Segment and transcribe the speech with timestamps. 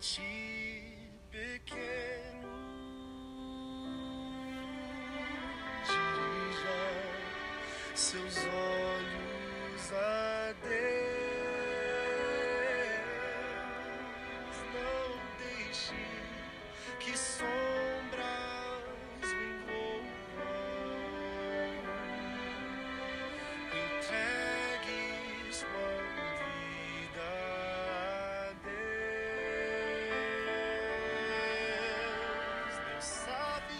[0.00, 2.54] ti pequeno.
[5.86, 6.80] Dirija
[7.94, 8.75] seus olhos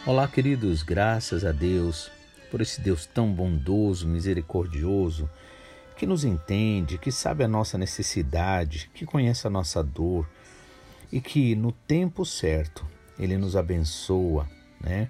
[0.06, 2.12] Olá, queridos, graças a Deus
[2.48, 5.28] por esse Deus tão bondoso, misericordioso,
[5.96, 10.24] que nos entende, que sabe a nossa necessidade, que conhece a nossa dor
[11.10, 12.86] e que no tempo certo
[13.18, 14.48] ele nos abençoa,
[14.80, 15.08] né?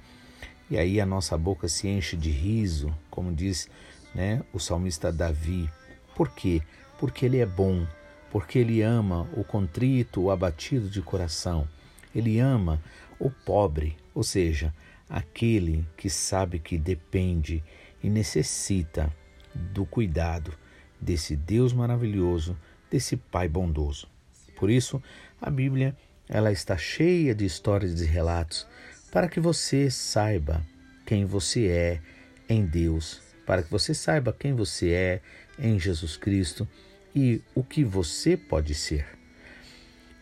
[0.71, 3.69] E aí a nossa boca se enche de riso, como diz,
[4.15, 5.69] né, o salmista Davi.
[6.15, 6.63] Por quê?
[6.99, 7.87] Porque ele é bom,
[8.31, 11.69] porque ele ama o contrito, o abatido de coração.
[12.15, 12.81] Ele ama
[13.19, 14.73] o pobre, ou seja,
[15.09, 17.63] aquele que sabe que depende
[18.03, 19.13] e necessita
[19.55, 20.53] do cuidado
[21.01, 22.57] desse Deus maravilhoso,
[22.91, 24.09] desse Pai bondoso.
[24.57, 25.03] Por isso,
[25.41, 25.97] a Bíblia
[26.29, 28.67] ela está cheia de histórias e relatos
[29.13, 30.67] para que você saiba
[31.05, 32.01] quem você é
[32.49, 35.21] em Deus, para que você saiba quem você é
[35.59, 36.69] em Jesus Cristo
[37.15, 39.16] e o que você pode ser.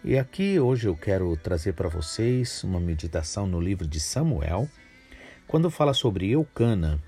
[0.07, 4.69] E aqui hoje eu quero trazer para vocês uma meditação no livro de Samuel,
[5.47, 7.03] quando fala sobre Eucana,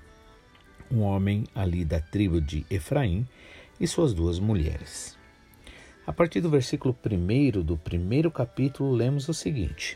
[0.89, 3.27] um homem ali da tribo de Efraim
[3.79, 5.15] e suas duas mulheres.
[6.07, 9.95] A partir do versículo 1 do primeiro capítulo, lemos o seguinte: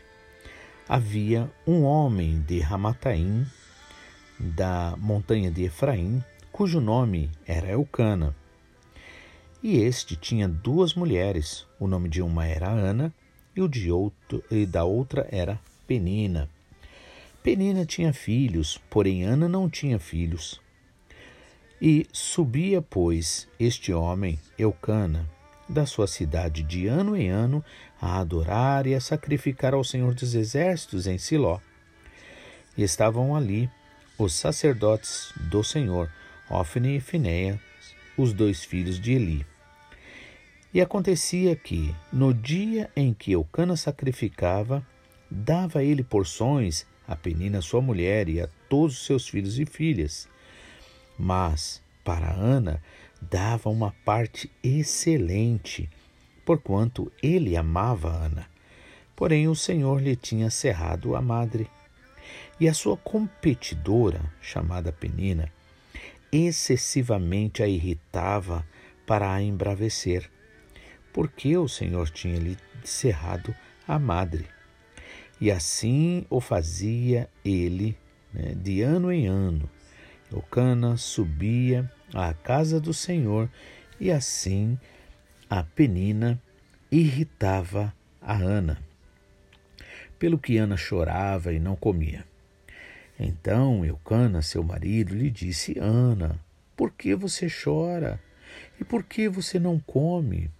[0.88, 3.44] Havia um homem de Ramataim,
[4.38, 8.32] da montanha de Efraim, cujo nome era Eucana.
[9.62, 13.14] E este tinha duas mulheres, o nome de uma era Ana
[13.54, 16.48] e o de outro e da outra era Penina.
[17.44, 20.60] Penina tinha filhos, porém Ana não tinha filhos.
[21.80, 25.30] E subia, pois, este homem, Eucana,
[25.68, 27.64] da sua cidade de ano em ano
[28.00, 31.60] a adorar e a sacrificar ao Senhor dos Exércitos em Siló.
[32.76, 33.70] E estavam ali
[34.18, 36.10] os sacerdotes do Senhor,
[36.50, 37.60] Ofne e Finéia,
[38.16, 39.51] os dois filhos de Eli.
[40.74, 44.86] E acontecia que, no dia em que Eucana sacrificava,
[45.30, 50.28] dava ele porções a Penina sua mulher e a todos os seus filhos e filhas.
[51.18, 52.82] Mas, para Ana,
[53.20, 55.90] dava uma parte excelente,
[56.44, 58.46] porquanto ele amava Ana.
[59.14, 61.68] Porém, o Senhor lhe tinha cerrado a madre.
[62.58, 65.52] E a sua competidora, chamada Penina,
[66.30, 68.66] excessivamente a irritava
[69.06, 70.30] para a embravecer,
[71.12, 73.54] porque o Senhor tinha lhe cerrado
[73.86, 74.46] a madre.
[75.40, 77.96] E assim o fazia ele
[78.32, 79.68] né, de ano em ano.
[80.30, 83.50] Eucana subia à casa do Senhor
[84.00, 84.78] e assim
[85.50, 86.40] a Penina
[86.90, 88.78] irritava a Ana,
[90.18, 92.24] pelo que Ana chorava e não comia.
[93.18, 96.40] Então Eucana, seu marido, lhe disse: Ana,
[96.76, 98.18] por que você chora?
[98.80, 100.50] E por que você não come?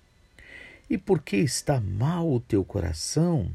[0.93, 3.51] E por que está mal o teu coração?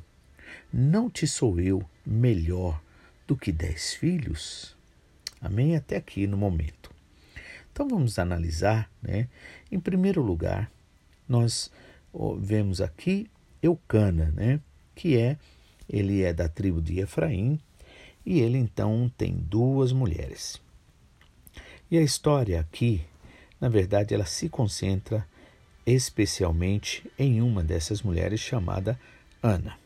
[0.74, 2.82] Não te sou eu melhor
[3.28, 4.76] do que dez filhos?
[5.40, 5.76] Amém?
[5.76, 6.92] Até aqui no momento.
[7.72, 9.28] Então vamos analisar, né?
[9.72, 10.72] Em primeiro lugar,
[11.30, 11.72] nós
[12.40, 13.30] vemos aqui
[13.62, 14.60] Eucana, né?
[14.96, 15.38] Que é,
[15.88, 17.60] ele é da tribo de Efraim
[18.26, 20.60] e ele então tem duas mulheres.
[21.92, 23.06] E a história aqui,
[23.62, 25.24] na verdade, ela se concentra
[25.88, 29.00] especialmente em uma dessas mulheres chamada
[29.42, 29.78] Ana.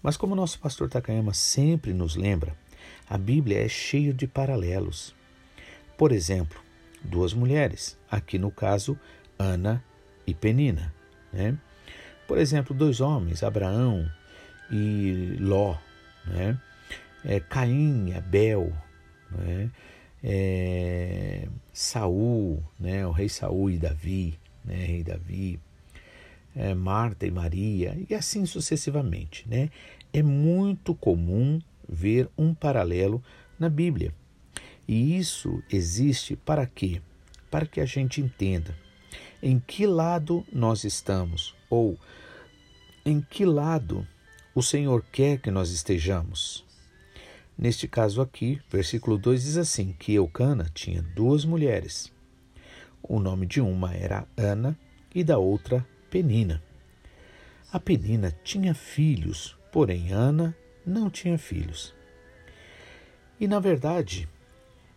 [0.00, 2.56] Mas como nosso pastor Takayama sempre nos lembra,
[3.10, 5.12] a Bíblia é cheia de paralelos.
[5.98, 6.60] Por exemplo,
[7.02, 8.96] duas mulheres, aqui no caso
[9.36, 9.82] Ana
[10.24, 10.94] e Penina.
[11.32, 11.58] Né?
[12.28, 14.08] Por exemplo, dois homens, Abraão
[14.70, 15.76] e Ló,
[16.26, 16.56] né?
[17.24, 18.72] é, Caim e Abel,
[19.30, 19.70] né?
[20.22, 23.04] é, Saul, né?
[23.04, 24.74] o rei Saul e Davi, né?
[24.74, 25.60] rei Davi,
[26.54, 29.48] é, Marta e Maria, e assim sucessivamente.
[29.48, 29.70] Né?
[30.12, 33.22] É muito comum ver um paralelo
[33.58, 34.14] na Bíblia.
[34.86, 37.00] E isso existe para quê?
[37.50, 38.74] Para que a gente entenda
[39.42, 41.98] em que lado nós estamos ou
[43.04, 44.06] em que lado
[44.54, 46.64] o Senhor quer que nós estejamos.
[47.56, 52.10] Neste caso aqui, versículo 2 diz assim: que Eucana tinha duas mulheres.
[53.06, 54.78] O nome de uma era Ana
[55.14, 56.62] e da outra Penina.
[57.70, 60.56] A Penina tinha filhos, porém Ana
[60.86, 61.94] não tinha filhos.
[63.38, 64.26] E na verdade,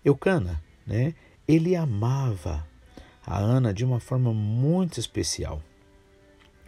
[0.06, 1.14] Eucana, né,
[1.46, 2.66] ele amava
[3.26, 5.62] a Ana de uma forma muito especial.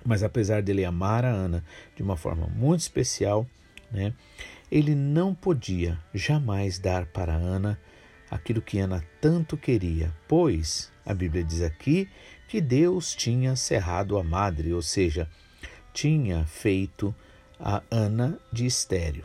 [0.06, 1.64] Mas apesar dele amar a Ana
[1.96, 3.48] de uma forma muito especial,
[3.90, 4.14] né,
[4.70, 7.80] ele não podia jamais dar para Ana
[8.30, 12.08] aquilo que Ana tanto queria, pois a Bíblia diz aqui
[12.48, 15.28] que Deus tinha cerrado a madre, ou seja,
[15.92, 17.14] tinha feito
[17.60, 19.24] a Ana de estéreo.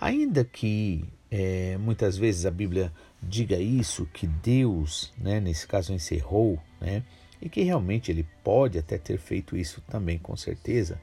[0.00, 2.92] Ainda que é, muitas vezes a Bíblia
[3.22, 7.04] diga isso, que Deus, né, nesse caso, encerrou, né,
[7.40, 11.00] e que realmente ele pode até ter feito isso também, com certeza,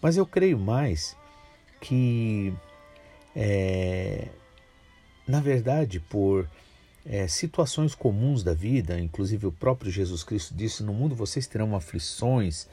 [0.00, 1.14] mas eu creio mais
[1.82, 2.52] que,
[3.36, 4.28] é,
[5.28, 6.48] na verdade, por
[7.04, 11.74] é, situações comuns da vida, inclusive o próprio Jesus Cristo disse: No mundo vocês terão
[11.74, 12.68] aflições.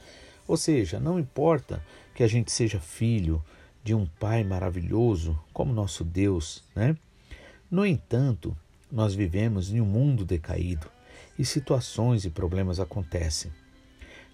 [0.46, 1.84] Ou seja, não importa
[2.14, 3.42] que a gente seja filho
[3.82, 6.96] de um Pai maravilhoso como nosso Deus, né?
[7.70, 8.56] No entanto,
[8.90, 10.90] nós vivemos em um mundo decaído
[11.38, 13.52] e situações e problemas acontecem.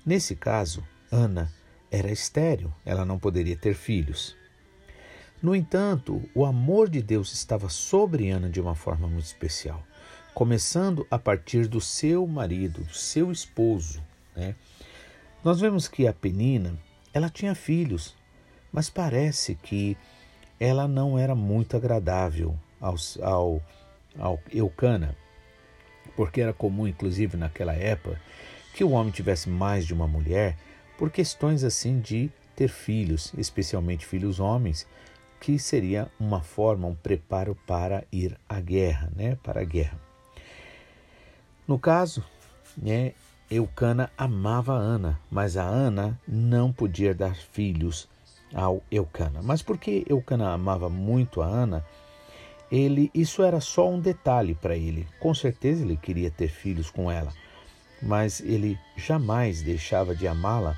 [0.05, 1.53] Nesse caso, Ana
[1.91, 4.35] era estéril, ela não poderia ter filhos.
[5.43, 9.83] No entanto, o amor de Deus estava sobre Ana de uma forma muito especial,
[10.33, 14.03] começando a partir do seu marido, do seu esposo.
[14.35, 14.55] Né?
[15.45, 16.79] Nós vemos que a Penina,
[17.13, 18.15] ela tinha filhos,
[18.73, 19.97] mas parece que
[20.59, 23.63] ela não era muito agradável ao, ao,
[24.19, 25.15] ao Eucana,
[26.17, 28.19] porque era comum, inclusive naquela época,
[28.75, 30.57] que o homem tivesse mais de uma mulher
[30.97, 34.87] por questões assim de ter filhos, especialmente filhos homens,
[35.47, 39.97] que seria uma forma, um preparo para ir à guerra, né, para a guerra.
[41.69, 42.25] No caso,
[42.77, 43.13] né,
[43.49, 48.09] Eucana amava Ana, mas a Ana não podia dar filhos
[48.53, 49.41] ao Eucana.
[49.41, 51.87] Mas porque Eucana amava muito a Ana,
[52.69, 55.07] ele isso era só um detalhe para ele.
[55.21, 57.33] Com certeza ele queria ter filhos com ela,
[58.03, 60.77] mas ele jamais deixava de amá-la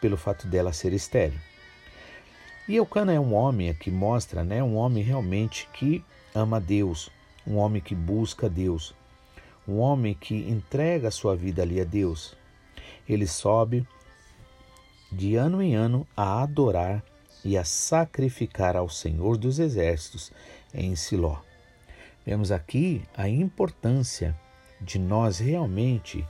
[0.00, 1.38] pelo fato dela ser estéril.
[2.66, 6.02] E Eucana é um homem que mostra, né, um homem realmente que
[6.34, 7.10] ama Deus,
[7.46, 8.94] um homem que busca Deus,
[9.68, 12.34] um homem que entrega a sua vida ali a Deus.
[13.06, 13.86] Ele sobe
[15.12, 17.04] de ano em ano a adorar
[17.44, 20.32] e a sacrificar ao Senhor dos Exércitos
[20.72, 21.36] em Siló.
[22.24, 24.34] Vemos aqui a importância
[24.80, 26.26] de nós realmente,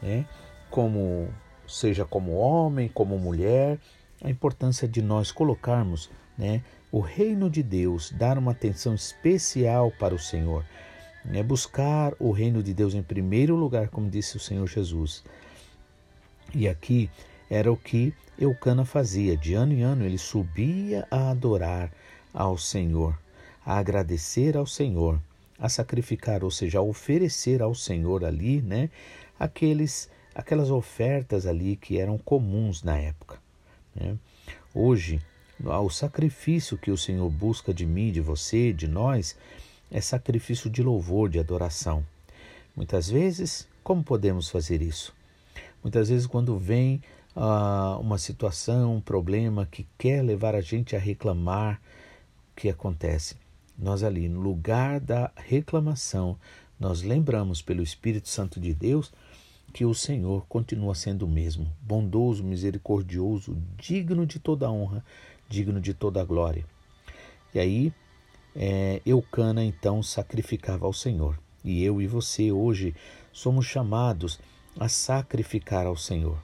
[0.00, 0.26] né,
[0.70, 1.28] como
[1.68, 3.78] seja como homem, como mulher,
[4.22, 10.14] a importância de nós colocarmos né, o reino de Deus, dar uma atenção especial para
[10.14, 10.64] o Senhor,
[11.24, 15.24] né, buscar o reino de Deus em primeiro lugar, como disse o Senhor Jesus.
[16.54, 17.10] E aqui
[17.50, 21.90] era o que Eucana fazia, de ano em ano ele subia a adorar
[22.32, 23.18] ao Senhor,
[23.64, 25.20] a agradecer ao Senhor,
[25.58, 28.90] a sacrificar, ou seja, a oferecer ao Senhor ali, né,
[29.38, 33.43] aqueles aquelas ofertas ali que eram comuns na época.
[33.94, 34.16] Né?
[34.74, 35.20] Hoje,
[35.62, 39.36] o sacrifício que o Senhor busca de mim, de você, de nós,
[39.90, 42.04] é sacrifício de louvor, de adoração.
[42.74, 45.14] Muitas vezes, como podemos fazer isso?
[45.82, 47.00] Muitas vezes, quando vem
[47.36, 51.80] ah, uma situação, um problema que quer levar a gente a reclamar,
[52.52, 53.36] o que acontece?
[53.78, 56.38] Nós ali, no lugar da reclamação,
[56.78, 59.12] nós lembramos pelo Espírito Santo de Deus
[59.72, 65.04] que o Senhor continua sendo o mesmo, bondoso, misericordioso, digno de toda honra,
[65.48, 66.64] digno de toda glória.
[67.54, 67.92] E aí,
[68.54, 71.38] é, Eucana então sacrificava ao Senhor.
[71.64, 72.94] E eu e você hoje
[73.32, 74.38] somos chamados
[74.78, 76.38] a sacrificar ao Senhor.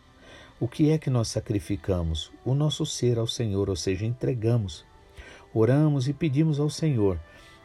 [0.58, 2.30] O que é que nós sacrificamos?
[2.44, 4.84] O nosso ser ao Senhor, ou seja, entregamos.
[5.54, 7.18] Oramos e pedimos ao Senhor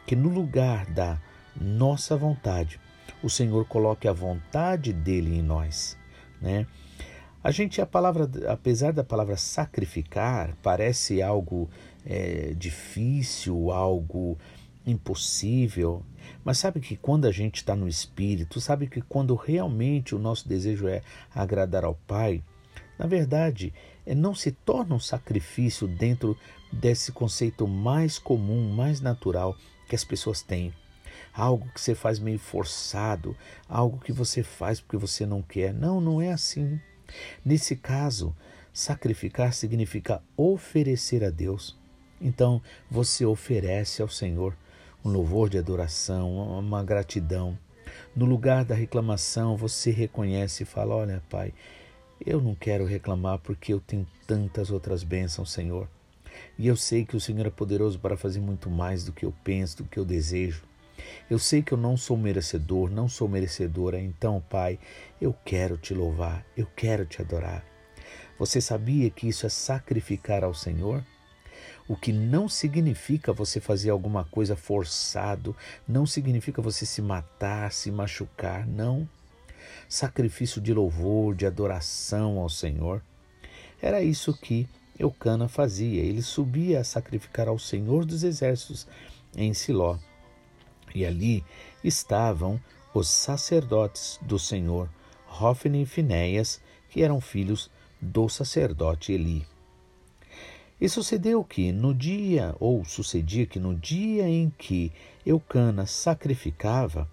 [0.06, 1.20] que no lugar da
[1.60, 2.80] nossa vontade,
[3.22, 5.96] o Senhor coloque a vontade dele em nós,
[6.40, 6.66] né?
[7.42, 11.70] A gente, a palavra, apesar da palavra sacrificar, parece algo
[12.04, 14.36] é, difícil, algo
[14.84, 16.02] impossível,
[16.44, 20.48] mas sabe que quando a gente está no Espírito, sabe que quando realmente o nosso
[20.48, 22.42] desejo é agradar ao Pai,
[22.98, 23.72] na verdade,
[24.04, 26.36] é, não se torna um sacrifício dentro
[26.72, 29.56] desse conceito mais comum, mais natural
[29.88, 30.72] que as pessoas têm
[31.32, 33.36] algo que você faz meio forçado,
[33.68, 35.72] algo que você faz porque você não quer.
[35.72, 36.80] Não, não é assim.
[37.44, 38.34] Nesse caso,
[38.72, 41.76] sacrificar significa oferecer a Deus.
[42.20, 44.56] Então, você oferece ao Senhor
[45.04, 47.58] um louvor de adoração, uma gratidão.
[48.14, 51.52] No lugar da reclamação, você reconhece e fala: Olha, Pai,
[52.24, 55.88] Eu não quero reclamar porque eu tenho tantas outras bênçãos, Senhor.
[56.58, 59.34] E eu sei que o Senhor é poderoso para fazer muito mais do que eu
[59.44, 60.62] penso, do que eu desejo.
[61.30, 64.78] Eu sei que eu não sou merecedor, não sou merecedora, então, Pai,
[65.20, 67.64] eu quero te louvar, eu quero te adorar.
[68.38, 71.04] Você sabia que isso é sacrificar ao Senhor?
[71.88, 75.54] O que não significa você fazer alguma coisa forçado,
[75.86, 79.08] não significa você se matar, se machucar, não.
[79.88, 83.02] Sacrifício de louvor, de adoração ao Senhor.
[83.80, 86.02] Era isso que Eucana fazia.
[86.02, 88.86] Ele subia a sacrificar ao Senhor dos Exércitos
[89.36, 89.96] em Siló.
[90.96, 91.44] E ali
[91.84, 92.58] estavam
[92.94, 94.88] os sacerdotes do Senhor,
[95.26, 99.46] Rófine e Finéias, que eram filhos do sacerdote Eli.
[100.80, 104.90] E sucedeu que no dia, ou sucedia que no dia em que
[105.26, 107.06] Eucana sacrificava,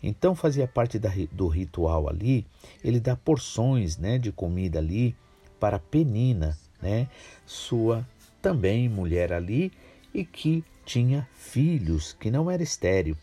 [0.00, 2.46] então fazia parte da, do ritual ali,
[2.84, 5.16] ele dá porções né, de comida ali
[5.58, 7.08] para Penina, né,
[7.44, 8.06] sua
[8.40, 9.72] também mulher ali,
[10.14, 13.16] e que tinha filhos, que não era estéril.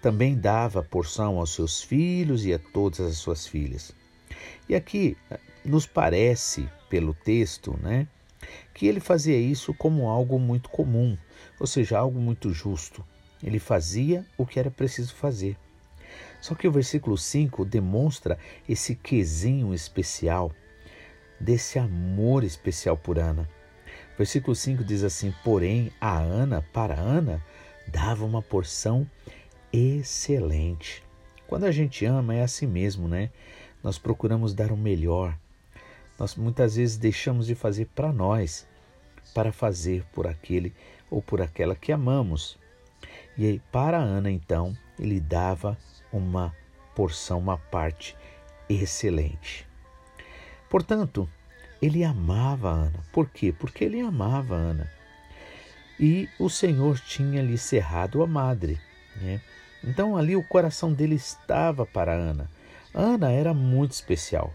[0.00, 3.92] Também dava porção aos seus filhos e a todas as suas filhas.
[4.68, 5.16] E aqui
[5.64, 8.06] nos parece, pelo texto, né,
[8.72, 11.18] que ele fazia isso como algo muito comum,
[11.58, 13.04] ou seja, algo muito justo.
[13.42, 15.56] Ele fazia o que era preciso fazer.
[16.40, 18.38] Só que o versículo 5 demonstra
[18.68, 20.52] esse quesinho especial,
[21.40, 23.48] desse amor especial por Ana.
[24.16, 27.42] Versículo 5 diz assim: Porém, a Ana, para Ana,
[27.86, 29.08] dava uma porção
[29.72, 31.02] excelente.
[31.46, 33.30] Quando a gente ama, é assim mesmo, né?
[33.82, 35.38] Nós procuramos dar o melhor,
[36.18, 38.66] nós muitas vezes deixamos de fazer para nós,
[39.34, 40.74] para fazer por aquele
[41.10, 42.58] ou por aquela que amamos.
[43.36, 45.76] E aí, para Ana, então, ele dava
[46.10, 46.54] uma
[46.94, 48.16] porção, uma parte
[48.68, 49.68] excelente.
[50.70, 51.28] Portanto,
[51.80, 53.04] ele amava Ana.
[53.12, 53.52] Por quê?
[53.52, 54.90] Porque ele amava Ana.
[55.98, 58.78] E o Senhor tinha lhe cerrado a madre.
[59.16, 59.40] Né?
[59.82, 62.50] Então ali o coração dele estava para Ana.
[62.94, 64.52] Ana era muito especial.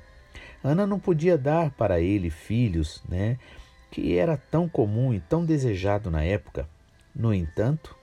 [0.63, 3.37] Ana não podia dar para ele filhos, né,
[3.89, 6.67] que era tão comum e tão desejado na época.
[7.15, 7.95] No entanto,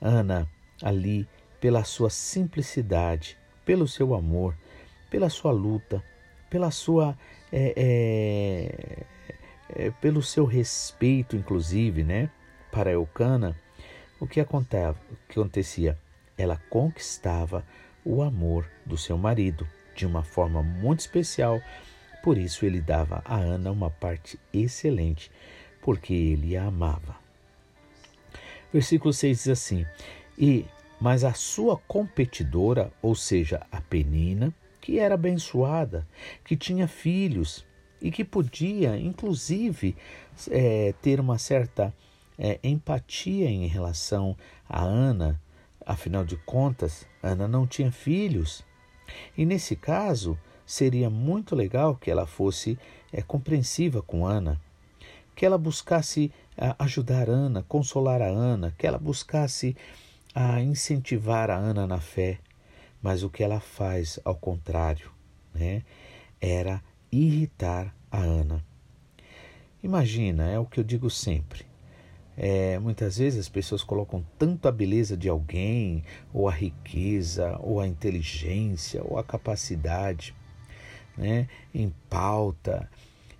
[0.00, 0.48] Ana,
[0.80, 1.28] ali,
[1.60, 4.56] pela sua simplicidade, pelo seu amor,
[5.10, 6.02] pela sua luta,
[6.52, 7.16] pela sua
[7.50, 7.72] é,
[9.74, 12.28] é, é, pelo seu respeito, inclusive, né,
[12.70, 13.56] para Eucana,
[14.20, 15.98] o que acontecia?
[16.36, 17.64] Ela conquistava
[18.04, 19.66] o amor do seu marido
[19.96, 21.58] de uma forma muito especial.
[22.22, 25.30] Por isso ele dava a Ana uma parte excelente,
[25.80, 27.16] porque ele a amava.
[28.70, 29.86] Versículo 6 diz assim:
[30.38, 30.66] E
[31.00, 36.06] mas a sua competidora, ou seja, a Penina, que era abençoada,
[36.44, 37.64] que tinha filhos
[38.02, 39.96] e que podia, inclusive,
[40.50, 41.94] é, ter uma certa
[42.36, 44.36] é, empatia em relação
[44.68, 45.40] a Ana,
[45.86, 48.64] afinal de contas, Ana não tinha filhos.
[49.38, 50.36] E nesse caso,
[50.66, 52.76] seria muito legal que ela fosse
[53.12, 54.60] é, compreensiva com Ana,
[55.36, 59.76] que ela buscasse a, ajudar Ana, consolar a Ana, que ela buscasse
[60.34, 62.40] a incentivar a Ana na fé.
[63.02, 65.10] Mas o que ela faz, ao contrário,
[65.52, 65.82] né,
[66.40, 68.64] era irritar a Ana.
[69.82, 71.66] Imagina, é o que eu digo sempre.
[72.36, 77.80] É, muitas vezes as pessoas colocam tanto a beleza de alguém, ou a riqueza, ou
[77.80, 80.34] a inteligência, ou a capacidade
[81.16, 82.88] né, em pauta.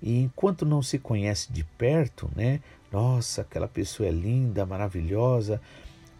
[0.02, 5.60] E enquanto não se conhece de perto, né, nossa, aquela pessoa é linda, maravilhosa,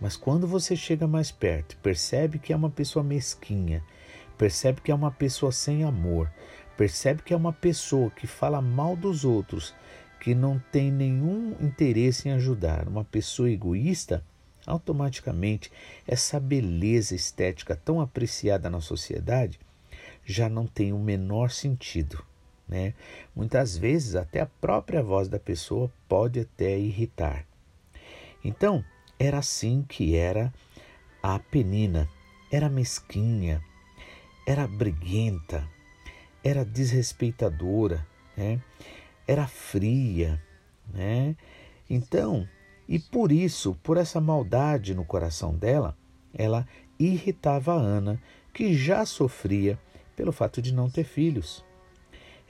[0.02, 3.84] mas quando você chega mais perto, percebe que é uma pessoa mesquinha,
[4.36, 6.28] percebe que é uma pessoa sem amor,
[6.76, 9.72] percebe que é uma pessoa que fala mal dos outros
[10.20, 14.24] que não tem nenhum interesse em ajudar, uma pessoa egoísta,
[14.66, 15.70] automaticamente
[16.04, 19.60] essa beleza estética tão apreciada na sociedade
[20.24, 22.24] já não tem o menor sentido.
[22.66, 22.92] Né?
[23.36, 27.46] Muitas vezes até a própria voz da pessoa pode até irritar.
[28.44, 28.84] Então,
[29.22, 30.52] era assim que era
[31.22, 32.08] a penina.
[32.50, 33.62] Era mesquinha,
[34.46, 35.66] era briguenta,
[36.44, 38.60] era desrespeitadora, né?
[39.26, 40.42] era fria,
[40.92, 41.34] né?
[41.88, 42.46] Então,
[42.86, 45.96] e por isso, por essa maldade no coração dela,
[46.34, 48.20] ela irritava a Ana,
[48.52, 49.78] que já sofria
[50.14, 51.64] pelo fato de não ter filhos.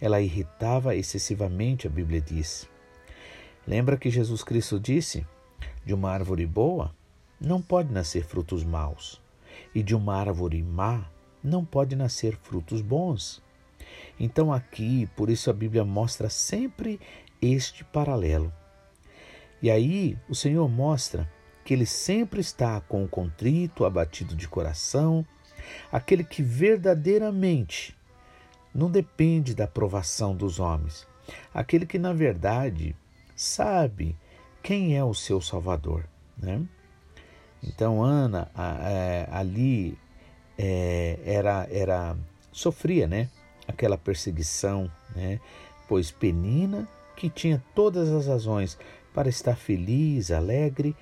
[0.00, 2.68] Ela irritava excessivamente, a Bíblia diz.
[3.64, 5.24] Lembra que Jesus Cristo disse:
[5.84, 6.94] de uma árvore boa
[7.40, 9.20] não pode nascer frutos maus,
[9.74, 11.10] e de uma árvore má
[11.42, 13.42] não pode nascer frutos bons.
[14.18, 17.00] Então, aqui, por isso a Bíblia mostra sempre
[17.40, 18.52] este paralelo.
[19.60, 21.30] E aí, o Senhor mostra
[21.64, 25.26] que Ele sempre está com o contrito, abatido de coração,
[25.90, 27.96] aquele que verdadeiramente
[28.74, 31.06] não depende da aprovação dos homens,
[31.52, 32.96] aquele que, na verdade,
[33.36, 34.16] sabe
[34.62, 36.04] quem é o seu Salvador.
[36.36, 36.62] Né?
[37.62, 39.98] Então, Ana é, ali
[40.58, 42.16] é, era, era
[42.50, 43.28] sofria né?
[43.66, 45.40] aquela perseguição, né?
[45.88, 48.78] pois Penina, que tinha todas as razões
[49.14, 50.96] para estar feliz, alegre,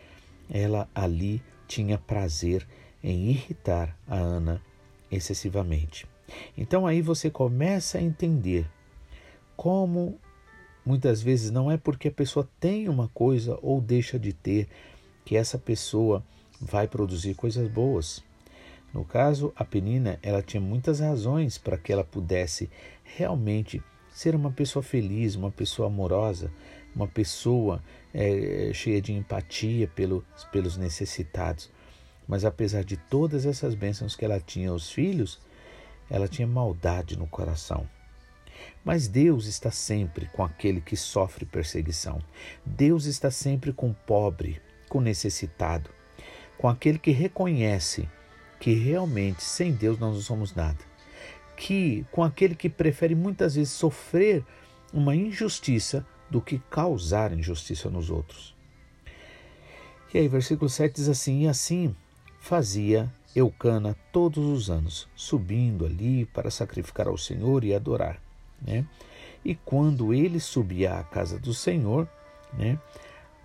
[0.51, 2.67] ela ali tinha prazer
[3.03, 4.61] em irritar a Ana
[5.11, 6.07] excessivamente.
[6.57, 8.69] Então aí você começa a entender
[9.57, 10.19] como
[10.91, 14.67] muitas vezes não é porque a pessoa tem uma coisa ou deixa de ter
[15.25, 16.21] que essa pessoa
[16.61, 18.25] vai produzir coisas boas.
[18.93, 22.69] No caso, a Penina, ela tinha muitas razões para que ela pudesse
[23.05, 23.81] realmente
[24.13, 26.51] ser uma pessoa feliz, uma pessoa amorosa,
[26.93, 27.81] uma pessoa
[28.13, 31.71] é, cheia de empatia pelo, pelos necessitados.
[32.27, 35.39] Mas apesar de todas essas bênçãos que ela tinha aos filhos,
[36.11, 37.87] ela tinha maldade no coração.
[38.85, 42.23] Mas Deus está sempre com aquele que sofre perseguição.
[42.65, 45.91] Deus está sempre com o pobre, com o necessitado,
[46.57, 48.09] com aquele que reconhece
[48.59, 50.79] que realmente sem Deus nós não somos nada.
[51.57, 54.45] Que com aquele que prefere muitas vezes sofrer
[54.93, 58.55] uma injustiça do que causar injustiça nos outros.
[60.13, 61.95] E aí, versículo 7 diz assim: E assim
[62.39, 68.21] fazia Eucana todos os anos, subindo ali para sacrificar ao Senhor e adorar.
[68.61, 68.85] Né?
[69.45, 72.09] E quando ele subia à casa do Senhor,
[72.53, 72.79] né,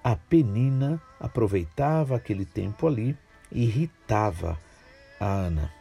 [0.04, 3.18] a Penina aproveitava aquele tempo ali
[3.52, 4.60] e irritava
[5.20, 5.72] a Ana.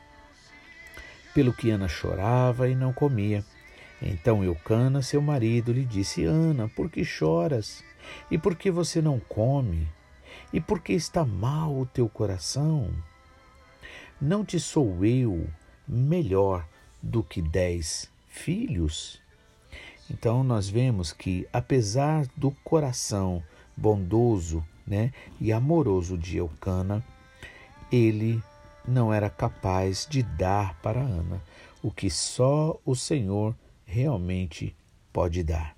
[1.34, 3.44] Pelo que Ana chorava e não comia.
[4.00, 7.82] Então Eucana, seu marido, lhe disse: Ana, por que choras?
[8.30, 9.88] E por que você não come?
[10.52, 12.90] E por que está mal o teu coração?
[14.20, 15.48] Não te sou eu
[15.86, 16.66] melhor
[17.02, 19.23] do que dez filhos?
[20.10, 23.42] Então nós vemos que, apesar do coração
[23.76, 27.04] bondoso né, e amoroso de Eucana,
[27.90, 28.42] ele
[28.86, 31.42] não era capaz de dar para Ana
[31.82, 34.74] o que só o Senhor realmente
[35.12, 35.76] pode dar.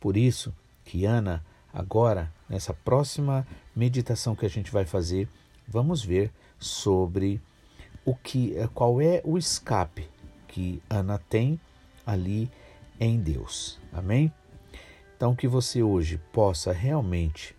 [0.00, 5.28] Por isso que Ana, agora, nessa próxima meditação que a gente vai fazer,
[5.66, 7.40] vamos ver sobre
[8.04, 10.08] o que, qual é o escape
[10.46, 11.60] que Ana tem
[12.06, 12.50] ali
[12.98, 13.78] em Deus.
[13.92, 14.32] Amém?
[15.16, 17.54] Então que você hoje possa realmente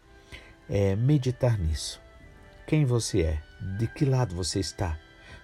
[0.70, 2.02] é, meditar nisso.
[2.66, 3.44] Quem você é?
[3.78, 5.00] De que lado você está?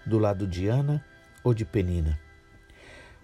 [0.06, 1.03] Do lado de Ana
[1.43, 2.19] ou de Penina?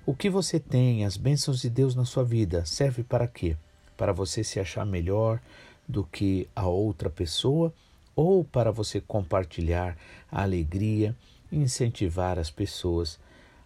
[0.06, 3.56] O que você tem, as bênçãos de Deus na sua vida, serve para quê?
[3.96, 5.40] Para você se achar melhor
[5.88, 7.74] do que a outra pessoa
[8.16, 9.98] ou para você compartilhar
[10.32, 11.16] a alegria
[11.52, 13.20] incentivar as pessoas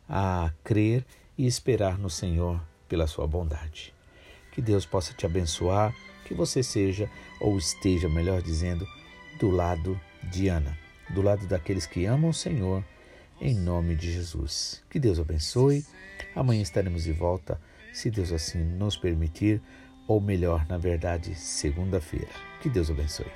[0.07, 1.05] a crer
[1.37, 2.61] e esperar no Senhor
[2.93, 3.91] pela sua bondade.
[4.51, 5.91] Que Deus possa te abençoar,
[6.25, 7.09] que você seja,
[7.41, 8.87] ou esteja, melhor dizendo,
[9.39, 10.77] do lado de Ana,
[11.09, 12.85] do lado daqueles que amam o Senhor,
[13.41, 14.83] em nome de Jesus.
[14.91, 15.83] Que Deus abençoe.
[16.35, 17.59] Amanhã estaremos de volta,
[17.91, 19.59] se Deus assim nos permitir,
[20.07, 22.29] ou melhor, na verdade, segunda-feira.
[22.61, 23.31] Que Deus abençoe.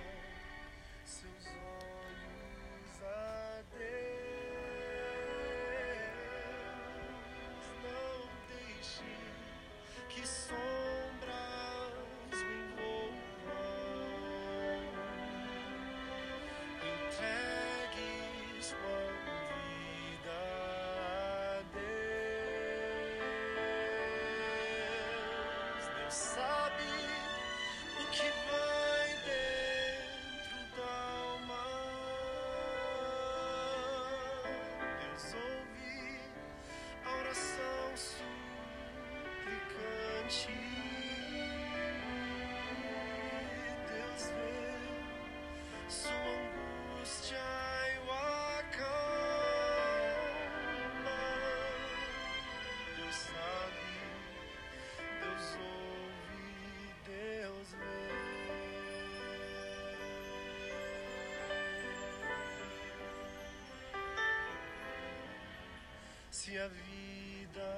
[66.47, 67.69] Se a vida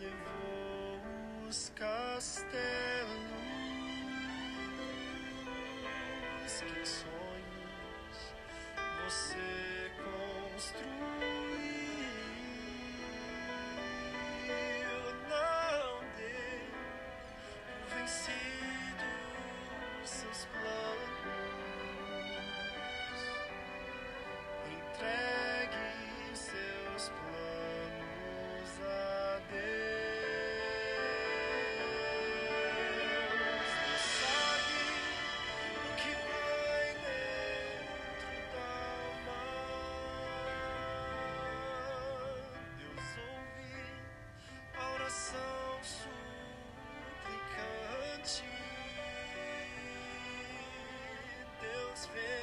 [0.00, 2.46] levou os castelos.
[6.42, 6.48] Que
[6.86, 8.18] sonhos
[9.04, 11.15] você construiu,
[52.06, 52.35] Deus vê sua angústia